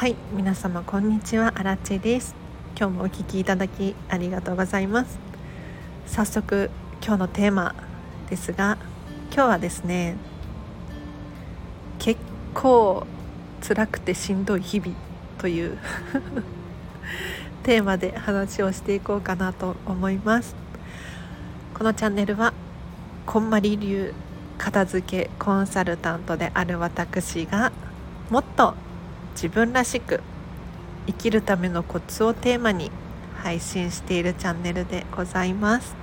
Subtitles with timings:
[0.00, 1.52] はい皆様こんにちは。
[1.56, 2.34] アラチェです。
[2.74, 5.18] 今日もお聞きいただきありがとうございます。
[6.06, 6.70] 早速
[7.04, 7.74] 今日のテーマ
[8.30, 8.78] ですが
[9.30, 10.16] 今日はですね
[11.98, 12.18] 結
[12.54, 13.06] 構
[13.60, 14.94] 辛くてしんどい日々
[15.36, 15.76] という
[17.62, 20.56] テーマで話をしていこうかなと思います。
[21.74, 22.54] このチャンネルは
[23.26, 24.14] こんまり流
[24.56, 27.70] 片付けコンサルタントである私が
[28.30, 28.74] もっと
[29.40, 30.20] 自分らしく
[31.06, 32.90] 生きるためのコツをテーマに
[33.38, 35.96] 配信しているチャンネルでございます。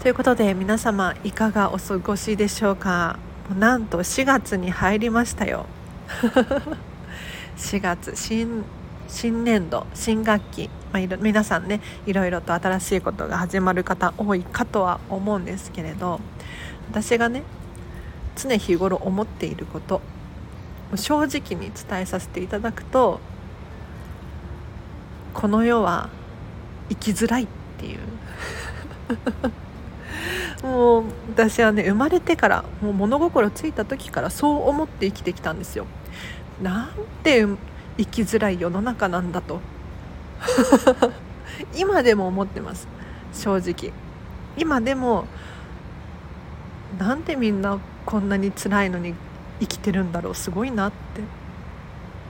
[0.00, 3.18] ということで皆様いかがお過ごしでしょうか？
[3.58, 5.66] なんと4月に入りましたよ。
[7.58, 8.64] 4月新
[9.08, 16.20] 新年度新学期、まあ、皆さんねいろいろと新しいことが始まる方多いかとは思うんですけれど
[16.92, 17.42] 私がね
[18.36, 20.00] 常日頃思っていること
[20.96, 23.20] 正直に伝えさせていただくと
[25.34, 26.10] この世は
[26.88, 27.46] 生きづらいっ
[27.78, 27.98] ていう。
[30.66, 35.86] もう私はね生まれてからもう物心ついた時からそう思って生きてきたんですよ。
[36.62, 36.88] なん
[37.22, 37.46] て
[37.96, 39.60] 生きづらい世の中なんだと。
[41.76, 42.88] 今でも思ってます。
[43.32, 43.92] 正直。
[44.56, 45.26] 今でも
[46.98, 49.14] なんでみんなこんなに辛いのに
[49.60, 51.22] 生きてるんだろうすごいなって。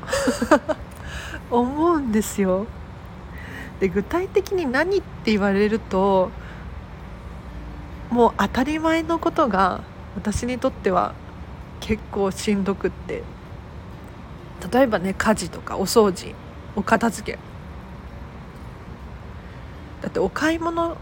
[1.50, 2.66] 思うんですよ。
[3.80, 6.30] で具体的に何って言われると
[8.10, 9.80] もう当たり前のことが
[10.14, 11.14] 私にとっては
[11.80, 13.22] 結構しんどくって。
[14.70, 16.34] 例えばね家事とかお掃除
[16.76, 17.38] お片付け。
[20.02, 20.96] だってお買い物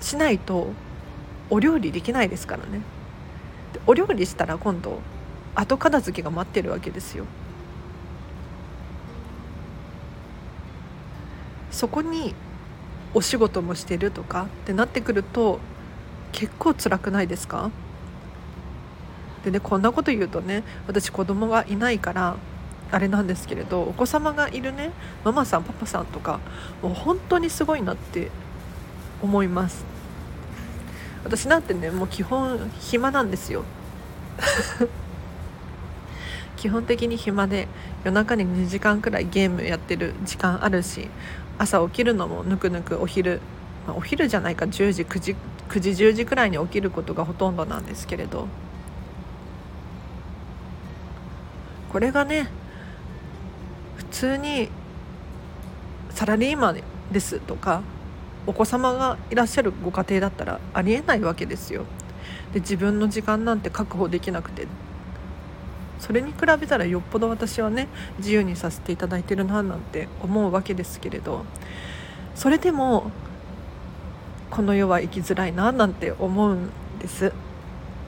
[0.00, 0.72] しないと
[1.50, 2.82] お料理できないですからね。
[3.86, 5.00] お料理したら今度
[5.54, 7.24] 後片付けが待ってるわけですよ。
[11.70, 12.34] そこに
[13.14, 15.60] お仕事もしてるとかってなってくると
[16.32, 17.70] 結構辛くないですか？
[19.44, 22.36] でねこんなこと言うとね私子供がいないから
[22.92, 24.90] あれなんですけれどお子様がいるね
[25.24, 26.40] ママさんパパさんとか
[26.82, 28.30] もう本当にすごいなって
[29.22, 29.84] 思います。
[31.24, 33.64] 私なんてねもう基本暇なんですよ。
[36.60, 37.68] 基本的に暇で
[38.04, 41.08] 夜中に2時間くらいゲームやってる時間あるし
[41.56, 43.40] 朝起きるのもぬくぬくお昼、
[43.86, 45.36] まあ、お昼じゃないか10時9時
[45.70, 48.46] 9時10時くらいに起きることがほとんどなんですけれど
[51.90, 52.50] これがね
[53.96, 54.68] 普通に
[56.10, 57.80] サラリーマンですとか
[58.46, 61.86] お子様がいらっしゃるご家庭だったらありえないわけですよ。
[62.52, 64.66] で自分の時間なんて確保できなくて
[66.00, 67.86] それに比べたらよっぽど私はね
[68.18, 71.44] 自由にさせていただいてるななんて思うわけですけれど
[72.34, 73.10] それでも
[74.50, 77.32] この世は生きづらいななんて思うんです。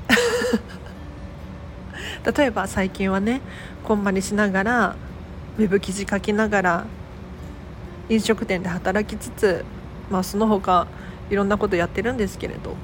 [2.36, 3.40] 例えば最近はね
[3.84, 4.96] こんまりしながら
[5.58, 6.86] ウェブ記事書きながら
[8.08, 9.64] 飲食店で働きつつ、
[10.10, 10.86] まあ、その他
[11.30, 12.74] いろんなことやってるんですけれど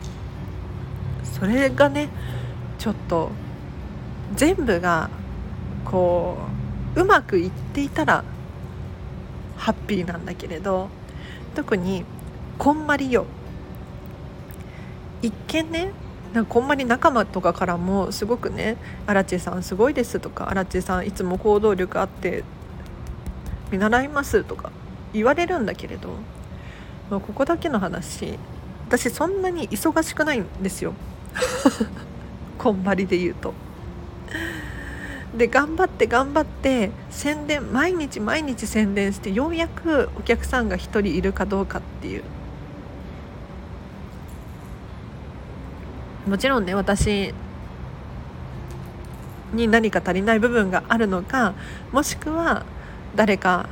[1.22, 2.08] それがね
[2.78, 3.30] ちょっと
[4.34, 5.10] 全部が
[5.84, 6.38] こ
[6.94, 8.24] ううまくいっていたら
[9.56, 10.88] ハッピーなんだけれど
[11.54, 12.04] 特に
[12.58, 13.26] こんまりよ。
[15.22, 15.92] 一見ね
[16.32, 22.44] なんかこんまり仲間とかからもすごくね「荒地さんすごいです」とか「荒地さんいつも行動力あって
[23.72, 24.70] 見習います」とか
[25.12, 26.10] 言われるんだけれど、
[27.10, 28.38] まあ、ここだけの話。
[28.88, 30.94] 私そんなに忙しくないんですよ。
[32.56, 33.52] こんまりで言うと。
[35.36, 42.24] で頑張って頑張って宣伝毎日毎日宣伝してようやくお客さんが1人いるかどうかっていう。
[46.26, 47.32] もちろんね私
[49.54, 51.54] に何か足りない部分があるのか
[51.90, 52.66] もしくは
[53.16, 53.66] 誰か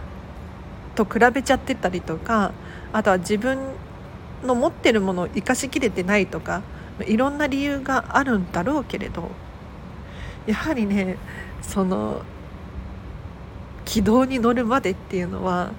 [0.94, 2.52] と比べちゃってたりとか
[2.94, 3.58] あとは自分
[4.42, 6.62] の持ってるものを生かしきれてないとか
[7.06, 9.30] いろんな理由があるんだろうけれど。
[10.46, 11.16] やはりね
[11.60, 12.22] その
[13.84, 15.72] 軌道に乗るまでっていうのは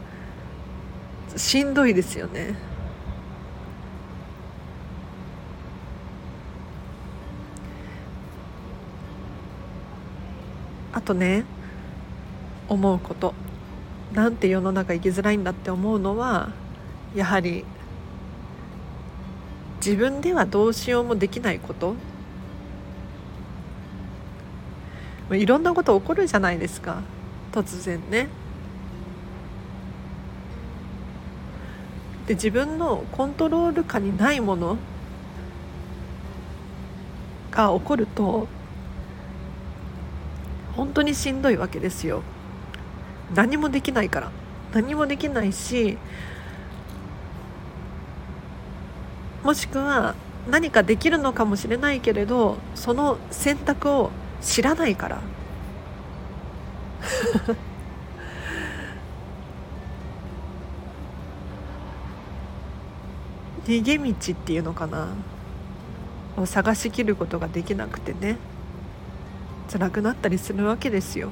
[1.36, 2.56] しんどいですよね。
[10.94, 11.46] あとね
[12.68, 13.34] 思うこと
[14.14, 16.50] なんて世の中生きづらいんだって思うのは
[17.16, 17.66] やはり
[19.78, 21.96] 自分ではどうしようもできないこと
[25.31, 27.01] いろんなこと起こるじゃないですか。
[27.51, 28.27] 突然ね。
[32.27, 34.77] で自分のコントロール下にないもの
[37.51, 38.47] が起こると
[40.75, 42.21] 本当にしんどいわけですよ。
[43.33, 44.31] 何もできないから。
[44.73, 45.97] 何もできないし
[49.44, 50.15] もしくは
[50.50, 54.12] 何かできるのかもしれないけれどその選択を
[54.47, 55.21] 知らないから。
[63.65, 65.09] 逃げ道っていうのかな。
[66.38, 68.38] を探しきることができなくてね。
[69.69, 71.29] 辛くなったりするわけですよ。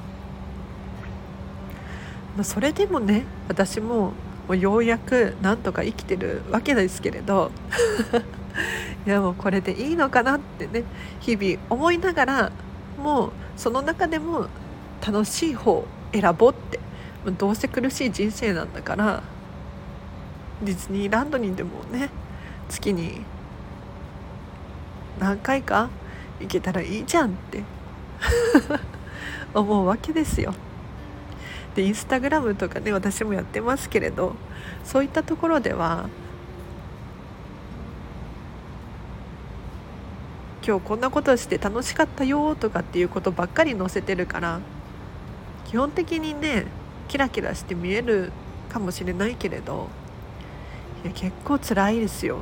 [2.36, 4.12] まあ、それでもね私も
[4.46, 7.50] もうようやくなんとか生きてるわけですけれど。
[9.06, 10.82] いやもうこれでいいのかなってね
[11.20, 12.52] 日々思いながら
[12.98, 14.48] もうその中でも
[15.06, 16.80] 楽しい方を選ぼうって。
[17.38, 19.22] どうせ苦しい人生なんだから。
[20.62, 22.08] ディズニーランドにでもね
[22.68, 23.20] 月に
[25.20, 25.90] 何回か
[26.40, 27.62] 行けたらいいじゃんって。
[29.54, 30.54] 思うわけですよ。
[31.74, 34.34] でインスタグラムとかね私もやってますけれど
[34.82, 36.08] そういったところでは
[40.66, 44.58] 今日こんなことして楽しかったよとかっていうことばっかり載せてるから
[45.64, 46.66] 基本的にね
[47.06, 48.32] キラキラして見える
[48.68, 49.88] かもしれないけれど
[51.04, 52.38] いや結構辛いですよ。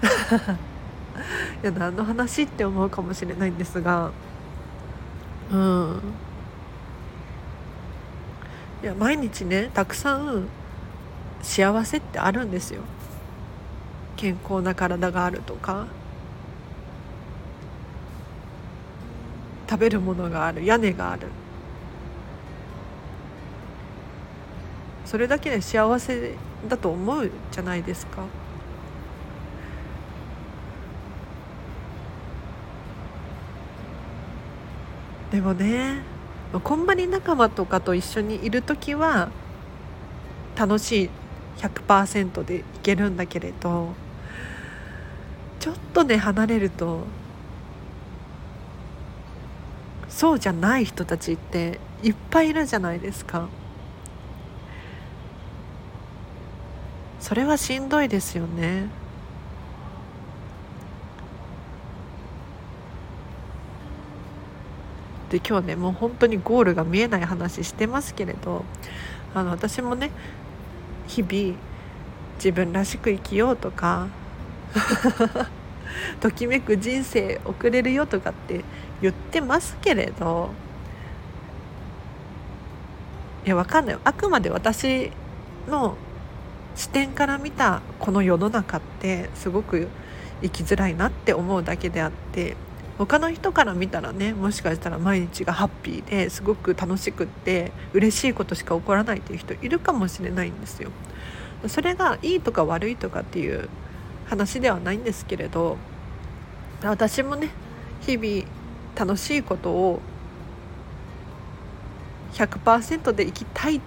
[1.62, 4.12] いや何の話って思うかもしれないんですが
[5.50, 6.00] うん。
[8.84, 10.46] いや毎日ねたくさん
[11.42, 12.82] 幸せってあるんですよ。
[14.16, 15.86] 健康な体があるとか。
[19.70, 21.28] 食べるものがある屋根がある。
[25.04, 26.34] それだけで幸せ
[26.68, 28.24] だと思うじゃないですか。
[35.30, 36.02] でもね
[36.64, 39.30] こんまり仲間とかと一緒にいる時は
[40.56, 41.10] 楽しい
[41.58, 43.94] 100%でいけるんだけれど
[45.60, 47.04] ちょっとね離れると
[50.20, 53.48] そうじゃない人たちっていっぱいいるじゃないですか。
[57.20, 58.88] それはしんどいですよね。
[65.30, 68.66] で今日ねもう本当にゴールが見えない話してますけれど
[69.34, 70.10] あの私もね
[71.06, 71.56] 日々
[72.36, 74.08] 自分らしく生きようとか
[76.20, 78.66] ときめく人生送れるよとかって
[79.02, 80.50] 言ってますけれど
[83.44, 85.10] いやわかんないあくまで私
[85.68, 85.96] の
[86.74, 89.88] 視点から見たこの世の中ってすごく
[90.42, 92.56] 生きづらいなって思うだけであって
[92.98, 100.90] 他の人から見たらねもしかしたら毎日がハッピーですごく楽しくって嬉しいことしか起こらないっていう人いるかもしれないんですよ。
[101.66, 103.68] それがいいとか悪いとかっていう
[104.26, 105.76] 話ではないんですけれど
[106.82, 107.50] 私もね
[108.00, 108.59] 日々
[109.00, 110.02] 楽しいことを
[112.34, 113.80] 100%で生きたい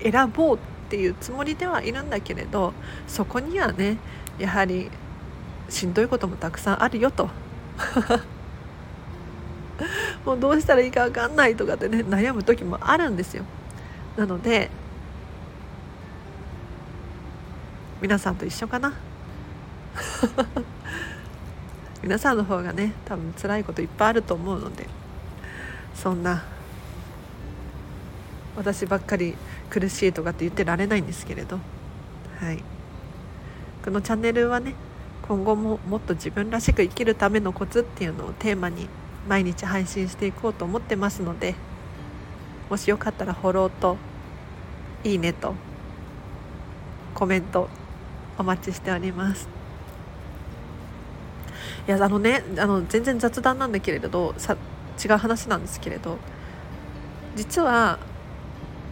[0.00, 2.72] 選ぼうっていうつもりではいるんだけれど
[3.08, 3.98] そこにはね
[4.38, 4.92] やはり
[5.68, 7.28] しんどいこともたくさんあるよと。
[10.24, 13.44] もうどうしたらいいか分かんないとかってね悩む時もあるんですよ。
[14.16, 14.70] なので
[18.00, 18.92] 皆さんと一緒かな。
[22.02, 24.86] 皆さんの方がね多分辛いこといっぱいあると思うので
[25.94, 26.44] そんな
[28.56, 29.36] 私ばっかり
[29.68, 31.58] 苦しいとかって言ってられないんですけれど
[32.38, 32.62] はい。
[33.84, 34.74] このチャンネルはね
[35.22, 38.88] 今後ももっと自分らしく生きるためのコツっていうのをテーマに
[39.28, 41.54] 毎日配信していこうと思ってますので
[42.68, 43.96] もしよかったらフォローと
[45.04, 45.54] いいねと
[47.14, 47.68] コメント
[48.38, 49.59] お待ちしております。
[51.88, 54.56] いやあのねあの全然雑談なんだけれどさ
[55.02, 56.18] 違う話なんですけれど
[57.36, 57.98] 実は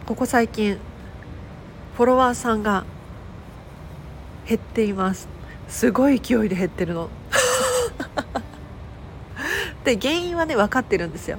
[0.07, 0.78] ここ最近
[1.97, 2.85] フォロワーさんが
[4.47, 5.28] 減っています。
[5.68, 7.11] すごい勢いで減ってるの。
[9.85, 11.38] で原因はね分かってるんですよ。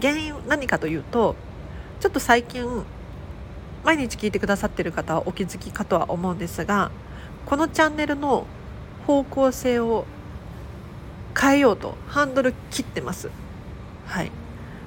[0.00, 1.36] 原因何かというと
[2.00, 2.84] ちょっと最近
[3.84, 6.90] 毎日聞いてくださってる方はお気づきかとは思うんですが
[7.44, 8.46] このチャンネルの
[9.06, 10.06] 方向性を
[11.38, 13.30] 変えようとハンドル切ってます。
[14.06, 14.30] はい。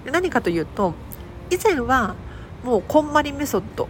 [0.06, 0.94] で何かというと
[1.50, 2.16] 以前は
[2.64, 3.88] もうこんまりメソッド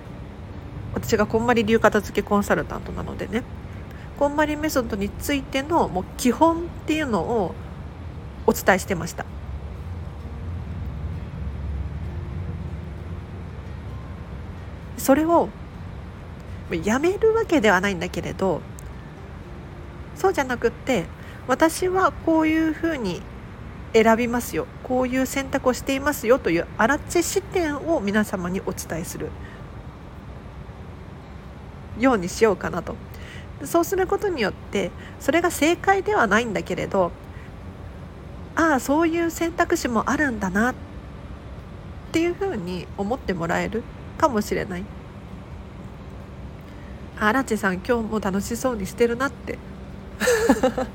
[0.93, 3.43] 私がこんまり流片付けコンサルタントなのでね
[4.17, 7.53] こんまりメソッドについてのもう基本っていうのを
[8.47, 9.25] お伝えしてました。
[14.97, 15.49] それを
[16.83, 18.61] やめるわけではないんだけれど
[20.17, 21.05] そうじゃなくって
[21.47, 23.21] 私はこういうふうに
[23.93, 24.67] 選びますよ。
[24.83, 29.29] こういう選択をしていますよというあらち視点を皆様にお伝えする。
[31.99, 32.95] ようにしようかなと。
[33.63, 37.11] そうすることによってそれが正解ではないんだけれど
[38.55, 40.75] ああそういう選択肢もあるんだなっ
[42.11, 43.81] ていうふうに思ってもらえる
[44.17, 44.83] かもしれない。
[47.19, 49.57] あらちさん今日も楽しそうにしてるなって。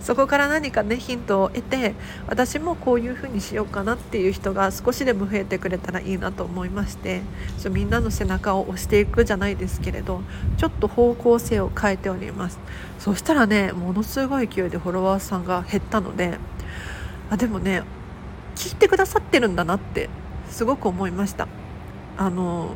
[0.00, 1.94] そこから何かねヒントを得て
[2.28, 7.22] 私もこういう風にしようかなっていう人が少しでも増えてくれたらいいなと思いまして
[7.58, 10.22] ちょみんなの背中を押していくじゃないですけれど
[10.58, 12.58] ちょっと方向性を変えております。
[12.98, 16.38] そしたらねものすごい勢いでフォロワーさんが減ったので
[17.30, 17.82] あでもね
[18.54, 20.08] 聞いてくださってるんだなって
[20.48, 21.48] すごく思いました。
[22.16, 22.74] あの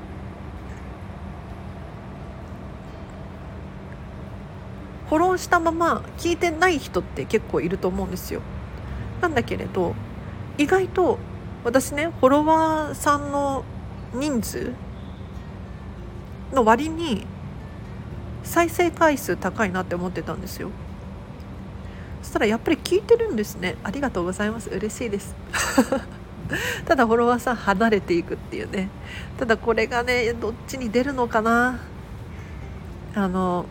[5.11, 8.43] フォローしたまま聞いてない人って結構いると思うんですよ。
[9.21, 9.97] なんだけれど
[10.57, 11.19] 意外と
[11.65, 13.65] 私ねフォロワーさんの
[14.15, 14.73] 人数
[16.53, 17.27] の割に
[18.45, 20.71] 再生回数高いなって思ってたんですよ。
[22.23, 23.75] そしたらやっぱり聞いてるんですね。
[23.83, 24.71] ありがとうございます。
[24.71, 25.35] 嬉しいです。
[26.87, 28.89] ただフォロワーさん離れていくっていうね。
[29.41, 31.81] ただこれがねどっちに出るのかな。
[33.17, 33.67] あの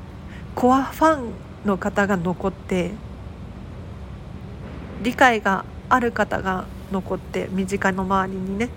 [0.59, 1.31] コアファン
[1.63, 2.91] の方が残って
[5.01, 8.69] 理解がある方が残って身近の周りにね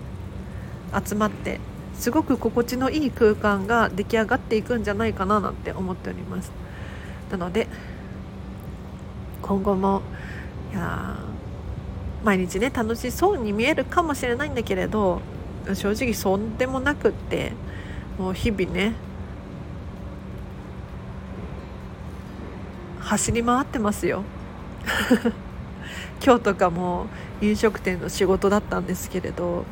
[1.05, 1.59] 集まって
[1.93, 6.53] すごく心地のいい空間が出来上がっていくんじゃないかななんて思っております。
[7.29, 7.67] なので
[9.41, 10.03] 今後も
[10.71, 11.17] いや
[12.23, 15.19] 毎日ね楽しそうに見えるかもしれないんだけれど
[15.73, 17.51] 正直そんでもなくって
[18.17, 18.93] もう日々ね
[23.13, 24.23] 走り回ってますよ。
[26.25, 27.05] 今日とかも
[27.41, 29.65] 飲食店の仕事だったんですけれど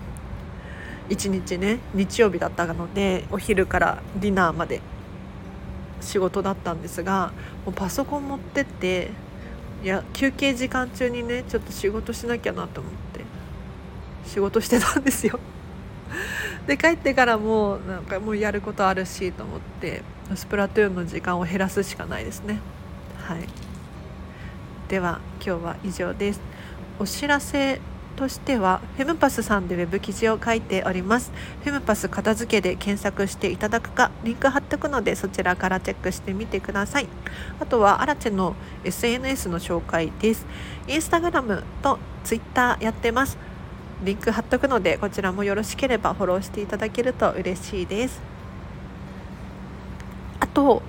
[1.09, 4.81] 一日ね日曜日だったのでお昼からディナーまで
[6.01, 7.31] 仕事だったんですが
[7.65, 9.09] もうパソコン持ってって
[9.83, 13.21] いや休憩時間中にねちょっと仕事しなきゃなと思って
[14.27, 15.39] 仕事してたんですよ。
[16.67, 20.03] で帰ってからもなんかもうやることあるしと思って
[20.35, 22.59] スプラトゥーンの時間を減らすしかないですね。
[23.21, 23.47] はい。
[24.89, 26.41] では今日は以上です。
[26.99, 27.79] お知らせ
[28.15, 31.31] としてはフェムパスさんでウェブ記事を書いております。
[31.63, 37.07] フェムパス片付けで検索していただくかリンク貼っておくのでそちらからチェックしてみてください。
[37.59, 40.45] あとはアラチェの SNS の紹介です。
[40.87, 43.37] インスタグラムとツイッターやってます。
[44.03, 48.19] リンク貼っとくのでこちらもよろしければフォローしていただけると嬉しいです。
[50.39, 50.81] あと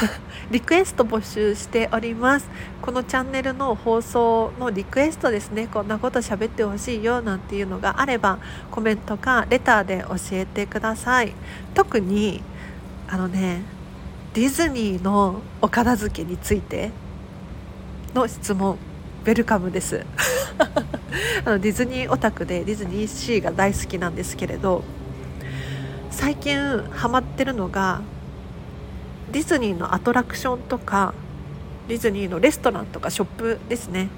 [0.50, 2.48] リクエスト募集しております。
[2.82, 5.68] このチャンネルの放送のリクエストですね。
[5.68, 8.38] こんなこと喋ってほしいよなんていうのがあれば
[8.70, 11.32] コメントかレターで教えてください。
[11.74, 12.42] 特に
[13.08, 13.62] あのね
[14.34, 16.90] ディズニーのお片付けについて
[18.14, 18.76] の質問
[19.24, 20.04] ウェルカムです。
[21.44, 24.82] あのディズニーオタクでディズニーシーが大好きなんですけれど
[26.10, 26.58] 最近
[26.92, 28.00] ハマってるのが
[29.32, 31.14] ディズニーのアトラクションとか
[31.88, 34.08] ディズニーのレストランとかショップですね。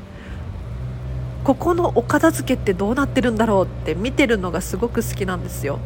[1.45, 5.79] ここのお片付けってどうなってるんだろうって見てるのがすごく好きなんですよ。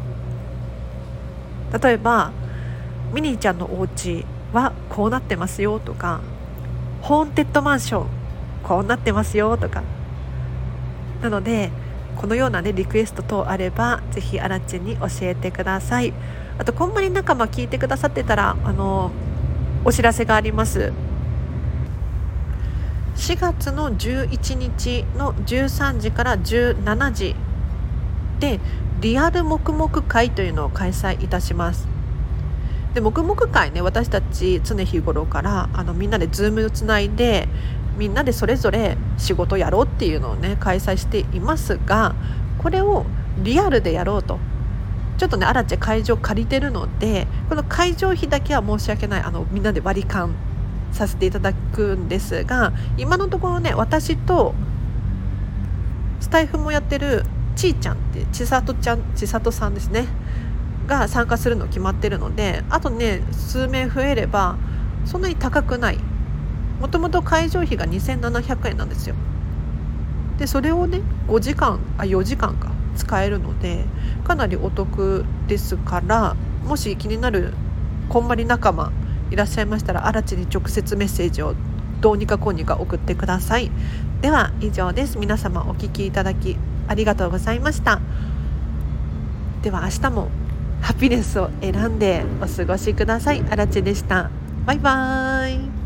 [1.82, 2.32] 例えば
[3.12, 6.20] ミニーちゃんのお家はこうなってますよとか
[7.00, 8.06] ホーンテッドマンション
[8.62, 9.82] こうなってますよとか。
[11.22, 11.70] なので
[12.16, 16.12] このようなねリクエスト等あればぜひアラチェに教えてください。
[16.62, 19.10] あとこんまり仲間聞いてくださってたらあの
[19.84, 20.92] お知らせがあります。
[23.16, 27.34] 4月の11日の13時から17時
[28.38, 28.60] で
[29.00, 31.88] リアル黙々会というのを開催いたします。
[32.94, 37.48] で黙々会ね私たち常日頃からあのみんなで Zoom つないで
[37.98, 42.14] みんなでそれぞれ仕事やろうっていうのをね開催していますが
[42.58, 43.04] これを
[43.42, 44.38] リアルでやろうと
[45.18, 50.34] ちょっとねアラチェ会場借りてるのでこの会場費だけは申し訳ないあのみんなで割り勘
[50.92, 54.54] させていただくんですが今のところね私と
[56.20, 57.24] スタイフもやってる
[57.56, 60.06] ちーちゃんって千里ちゃん千里さんですね
[60.86, 64.56] が参加するの決まってるのであとね数名増えれば
[65.04, 65.98] そんなに高くない。
[66.82, 69.14] もともと会場費が2700円なんですよ。
[70.36, 72.71] でそれをね5時間あ4時間か。
[72.96, 73.84] 使えるので
[74.24, 76.34] かなりお得ですから
[76.64, 77.54] もし気になる
[78.08, 78.92] こんまり仲間
[79.30, 81.54] いらっしゃいましたら荒地に直接メッセージを
[82.00, 83.70] どうにかこうにか送ってください。
[84.20, 85.18] では以上です。
[85.18, 86.56] 皆様お聴きいただき
[86.88, 88.00] ありがとうございました。
[89.62, 90.28] では明日も
[90.80, 93.42] ハピネスを選んでお過ごしください。
[93.48, 94.30] 荒地でした。
[94.66, 95.81] バイバーイ。